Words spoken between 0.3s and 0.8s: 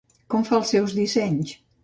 Com fa els